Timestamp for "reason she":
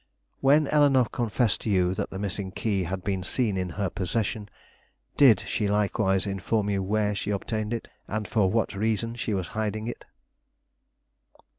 8.73-9.35